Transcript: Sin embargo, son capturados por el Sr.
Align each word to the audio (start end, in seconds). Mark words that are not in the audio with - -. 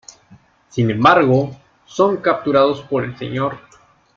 Sin 0.69 0.89
embargo, 0.89 1.55
son 1.85 2.17
capturados 2.17 2.81
por 2.81 3.03
el 3.03 3.15
Sr. 3.15 3.55